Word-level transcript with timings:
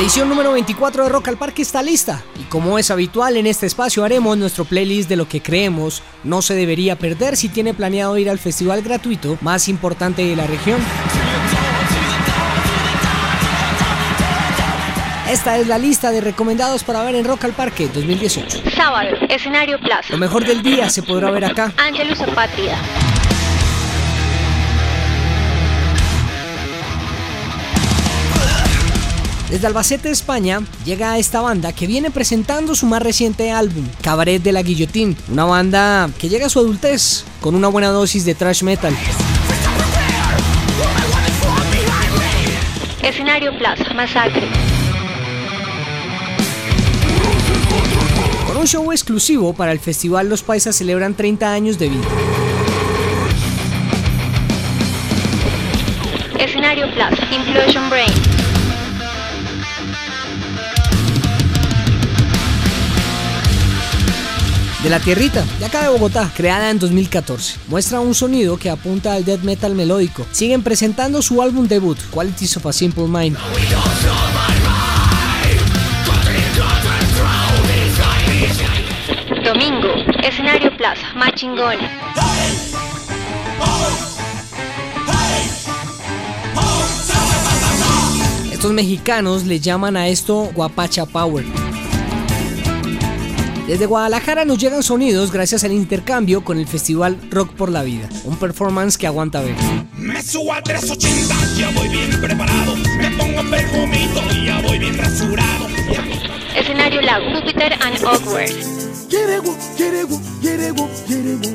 Edición 0.00 0.30
número 0.30 0.52
24 0.52 1.04
de 1.04 1.08
Rock 1.10 1.28
al 1.28 1.36
Parque 1.36 1.60
está 1.60 1.82
lista 1.82 2.22
y 2.40 2.44
como 2.44 2.78
es 2.78 2.90
habitual 2.90 3.36
en 3.36 3.46
este 3.46 3.66
espacio 3.66 4.02
haremos 4.02 4.34
nuestro 4.38 4.64
playlist 4.64 5.10
de 5.10 5.16
lo 5.16 5.28
que 5.28 5.42
creemos 5.42 6.02
no 6.24 6.40
se 6.40 6.54
debería 6.54 6.96
perder 6.96 7.36
si 7.36 7.50
tiene 7.50 7.74
planeado 7.74 8.16
ir 8.16 8.30
al 8.30 8.38
festival 8.38 8.80
gratuito 8.80 9.36
más 9.42 9.68
importante 9.68 10.24
de 10.24 10.36
la 10.36 10.46
región. 10.46 10.80
Esta 15.30 15.58
es 15.58 15.66
la 15.66 15.76
lista 15.76 16.10
de 16.10 16.22
recomendados 16.22 16.82
para 16.82 17.02
ver 17.02 17.14
en 17.16 17.26
Rock 17.26 17.44
al 17.44 17.52
Parque 17.52 17.86
2018. 17.92 18.70
Sábado, 18.74 19.10
escenario 19.28 19.78
Plaza. 19.80 20.08
Lo 20.08 20.16
mejor 20.16 20.46
del 20.46 20.62
día 20.62 20.88
se 20.88 21.02
podrá 21.02 21.30
ver 21.30 21.44
acá. 21.44 21.74
Angelus 21.76 22.22
Apátrida. 22.22 22.78
Desde 29.50 29.66
Albacete, 29.66 30.10
España, 30.10 30.60
llega 30.84 31.18
esta 31.18 31.40
banda 31.40 31.72
que 31.72 31.88
viene 31.88 32.12
presentando 32.12 32.76
su 32.76 32.86
más 32.86 33.02
reciente 33.02 33.50
álbum, 33.50 33.84
Cabaret 34.00 34.40
de 34.40 34.52
la 34.52 34.62
Guillotín, 34.62 35.16
una 35.28 35.44
banda 35.44 36.08
que 36.20 36.28
llega 36.28 36.46
a 36.46 36.48
su 36.48 36.60
adultez 36.60 37.24
con 37.40 37.56
una 37.56 37.66
buena 37.66 37.88
dosis 37.88 38.24
de 38.24 38.36
thrash 38.36 38.62
metal. 38.62 38.96
Escenario 43.02 43.58
Plaza, 43.58 43.92
Masacre. 43.92 44.46
Con 48.46 48.56
un 48.56 48.68
show 48.68 48.92
exclusivo 48.92 49.52
para 49.52 49.72
el 49.72 49.80
festival 49.80 50.28
Los 50.28 50.44
Paisas 50.44 50.76
celebran 50.76 51.14
30 51.14 51.52
años 51.52 51.76
de 51.76 51.88
vida. 51.88 52.06
Escenario 56.38 56.86
Plaza, 56.94 57.24
Implosion 57.34 57.90
Brain. 57.90 58.39
De 64.82 64.88
la 64.88 64.98
Tierrita, 64.98 65.44
de 65.58 65.66
acá 65.66 65.82
de 65.82 65.88
Bogotá, 65.90 66.30
creada 66.34 66.70
en 66.70 66.78
2014. 66.78 67.58
Muestra 67.68 68.00
un 68.00 68.14
sonido 68.14 68.56
que 68.56 68.70
apunta 68.70 69.12
al 69.12 69.26
death 69.26 69.42
metal 69.42 69.74
melódico. 69.74 70.26
Siguen 70.32 70.62
presentando 70.62 71.20
su 71.20 71.42
álbum 71.42 71.68
debut, 71.68 71.98
Qualities 72.10 72.56
of 72.56 72.66
a 72.66 72.72
Simple 72.72 73.04
Mind. 73.06 73.36
Domingo, 79.44 79.88
Escenario 80.22 80.74
Plaza, 80.78 81.12
Machingón. 81.14 81.76
Mexicanos 88.80 89.44
le 89.44 89.60
llaman 89.60 89.94
a 89.94 90.08
esto 90.08 90.50
Guapacha 90.54 91.04
Power. 91.04 91.44
Desde 93.66 93.84
Guadalajara 93.84 94.46
nos 94.46 94.56
llegan 94.56 94.82
sonidos 94.82 95.30
gracias 95.30 95.64
al 95.64 95.72
intercambio 95.72 96.42
con 96.42 96.58
el 96.58 96.66
festival 96.66 97.18
Rock 97.30 97.52
por 97.52 97.70
la 97.70 97.82
Vida, 97.82 98.08
un 98.24 98.36
performance 98.36 98.96
que 98.96 99.06
aguanta 99.06 99.42
ver. 99.42 99.54
Me 99.98 100.22
subo 100.22 100.54
a 100.54 100.62
380, 100.62 101.34
ya 101.58 101.70
voy 101.72 101.88
bien 101.88 102.10
preparado. 102.22 102.74
Me 102.96 103.10
pongo 103.18 103.50
perfumito, 103.50 104.22
ya 104.46 104.62
voy 104.62 104.78
bien 104.78 104.96
rasurado. 104.96 105.66
Escenario 106.56 107.02
Lago, 107.02 107.26
Júpiter 107.38 107.74
and 107.82 108.02
Awkward. 108.02 108.48
Yerego, 109.10 109.54
yerego, 109.76 110.18
yerego, 110.40 110.88
yerego. 111.06 111.50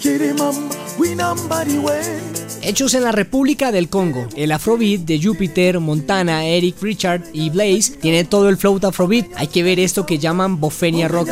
Yere 0.00 0.32
mamba, 0.32 1.64
we. 1.82 2.45
Hechos 2.66 2.94
en 2.94 3.04
la 3.04 3.12
República 3.12 3.70
del 3.70 3.88
Congo, 3.88 4.26
el 4.34 4.50
Afrobeat 4.50 5.02
de 5.02 5.22
Jupiter, 5.22 5.78
Montana, 5.78 6.46
Eric 6.46 6.82
Richard 6.82 7.22
y 7.32 7.48
Blaze 7.48 7.92
tiene 8.00 8.24
todo 8.24 8.48
el 8.48 8.56
flow 8.56 8.80
de 8.80 8.88
Afrobeat. 8.88 9.26
Hay 9.36 9.46
que 9.46 9.62
ver 9.62 9.78
esto 9.78 10.04
que 10.04 10.18
llaman 10.18 10.58
Bofenia 10.58 11.06
Rock. 11.06 11.28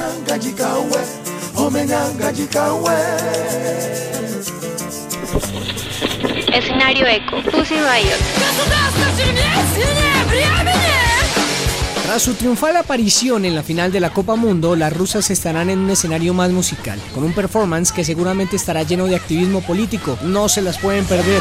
Escenario 6.52 7.04
Echo, 7.08 7.42
Pussy 7.50 7.74
Riot. 7.74 8.20
Tras 12.04 12.20
su 12.20 12.34
triunfal 12.34 12.76
aparición 12.76 13.46
en 13.46 13.54
la 13.54 13.62
final 13.62 13.90
de 13.90 13.98
la 13.98 14.12
Copa 14.12 14.36
Mundo, 14.36 14.76
las 14.76 14.92
rusas 14.92 15.30
estarán 15.30 15.70
en 15.70 15.78
un 15.78 15.88
escenario 15.88 16.34
más 16.34 16.50
musical, 16.50 17.00
con 17.14 17.24
un 17.24 17.32
performance 17.32 17.92
que 17.92 18.04
seguramente 18.04 18.56
estará 18.56 18.82
lleno 18.82 19.06
de 19.06 19.16
activismo 19.16 19.62
político. 19.62 20.18
No 20.22 20.50
se 20.50 20.60
las 20.60 20.76
pueden 20.76 21.06
perder. 21.06 21.40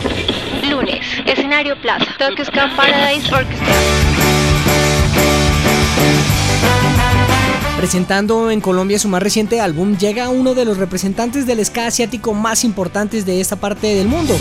Escenario 1.25 1.79
Plaza, 1.81 2.05
Tokyo 2.17 2.43
Camp 2.53 2.75
Paradise 2.75 3.33
Orchestra. 3.33 3.75
Presentando 7.77 8.51
en 8.51 8.61
Colombia 8.61 8.99
su 8.99 9.07
más 9.07 9.23
reciente 9.23 9.59
álbum, 9.59 9.97
llega 9.97 10.29
uno 10.29 10.53
de 10.53 10.65
los 10.65 10.77
representantes 10.77 11.47
del 11.47 11.65
ska 11.65 11.87
asiático 11.87 12.33
más 12.33 12.63
importantes 12.63 13.25
de 13.25 13.41
esta 13.41 13.55
parte 13.55 13.87
del 13.87 14.07
mundo. 14.07 14.35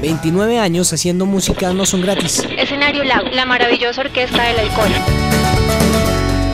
29 0.00 0.58
años 0.58 0.92
haciendo 0.92 1.26
música 1.26 1.72
no 1.74 1.84
son 1.84 2.00
gratis. 2.00 2.42
Escenario 2.56 3.04
Lago, 3.04 3.28
la 3.32 3.44
maravillosa 3.44 4.00
orquesta 4.00 4.42
del 4.44 4.60
alcohol. 4.60 4.90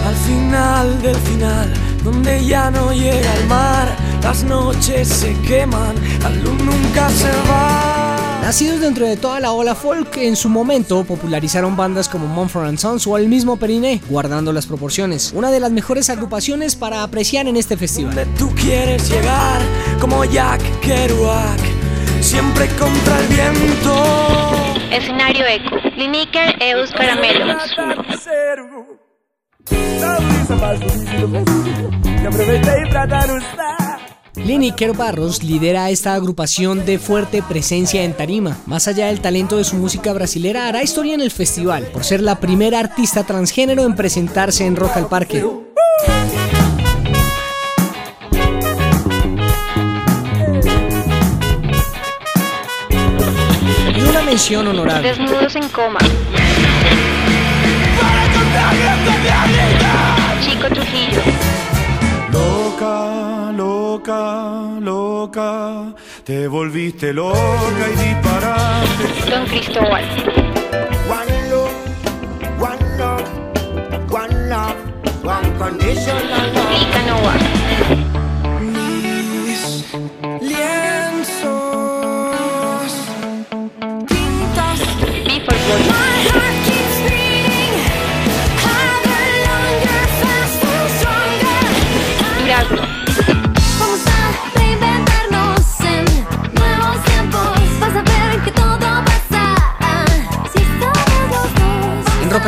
Al 0.04 0.16
final 0.16 1.02
del 1.02 1.16
final 1.16 1.77
donde 2.04 2.44
ya 2.44 2.70
no 2.70 2.92
llega 2.92 3.34
el 3.34 3.46
mar, 3.46 3.96
las 4.22 4.44
noches 4.44 5.08
se 5.08 5.34
queman, 5.42 5.94
la 6.22 6.30
luz 6.30 6.62
nunca 6.62 7.08
se 7.10 7.30
va. 7.50 8.18
Nacidos 8.42 8.80
dentro 8.80 9.06
de 9.06 9.16
toda 9.16 9.40
la 9.40 9.52
ola 9.52 9.74
folk, 9.74 10.16
en 10.16 10.34
su 10.34 10.48
momento 10.48 11.04
popularizaron 11.04 11.76
bandas 11.76 12.08
como 12.08 12.26
Mumford 12.26 12.78
Sons 12.78 13.06
o 13.06 13.18
el 13.18 13.28
mismo 13.28 13.58
Periné, 13.58 14.00
guardando 14.08 14.52
las 14.54 14.66
proporciones. 14.66 15.32
Una 15.34 15.50
de 15.50 15.60
las 15.60 15.70
mejores 15.70 16.08
agrupaciones 16.08 16.74
para 16.74 17.02
apreciar 17.02 17.46
en 17.46 17.56
este 17.56 17.76
festival. 17.76 18.14
Donde 18.14 18.38
tú 18.38 18.50
quieres 18.54 19.10
llegar, 19.10 19.60
como 20.00 20.24
Jack 20.24 20.62
Kerouac, 20.80 21.60
siempre 22.20 22.68
contra 22.78 23.20
el 23.20 23.26
viento. 23.26 24.04
Escenario 24.92 25.44
Echo, 25.44 25.76
Liniker 25.96 26.56
Eus 26.62 26.90
Caramelos. 26.92 27.76
Lineker 34.48 34.94
Barros 34.94 35.42
lidera 35.42 35.90
esta 35.90 36.14
agrupación 36.14 36.86
de 36.86 36.98
fuerte 36.98 37.42
presencia 37.42 38.04
en 38.04 38.14
tarima. 38.14 38.56
Más 38.66 38.88
allá 38.88 39.06
del 39.08 39.20
talento 39.20 39.56
de 39.56 39.64
su 39.64 39.76
música 39.76 40.12
brasilera, 40.12 40.68
hará 40.68 40.82
historia 40.82 41.14
en 41.14 41.20
el 41.20 41.30
festival 41.30 41.84
por 41.92 42.04
ser 42.04 42.22
la 42.22 42.40
primera 42.40 42.78
artista 42.78 43.24
transgénero 43.24 43.84
en 43.84 43.94
presentarse 43.94 44.64
en 44.64 44.76
Rock 44.76 44.96
al 44.96 45.08
Parque. 45.08 45.44
Y 53.96 54.00
una 54.00 54.22
mención 54.22 54.66
honorable. 54.68 55.08
Desnudos 55.08 55.56
en 55.56 55.68
coma. 55.68 55.98
Te 66.28 66.46
volviste 66.46 67.14
loca 67.14 67.38
y 67.90 67.96
disparaste. 68.04 69.30
Don 69.30 69.46
Cristóbal. 69.46 70.04
One 71.08 71.48
love, 71.48 71.72
one 72.60 72.98
love, 72.98 74.12
one 74.12 74.48
love, 74.50 74.76
one 75.24 75.58
conditional 75.58 76.52
love. 76.52 77.57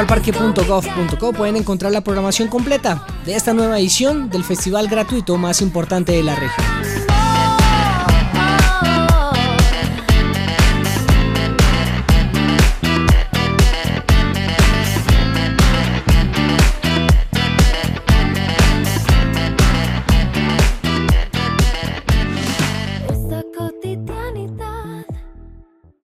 rockalparque.gov.co 0.01 1.33
pueden 1.33 1.57
encontrar 1.57 1.93
la 1.93 2.01
programación 2.01 2.49
completa 2.49 3.05
de 3.27 3.35
esta 3.35 3.53
nueva 3.53 3.79
edición 3.79 4.31
del 4.31 4.45
festival 4.45 4.89
gratuito 4.89 5.37
más 5.37 5.61
importante 5.61 6.13
de 6.13 6.23
la 6.23 6.35
región. 6.37 7.00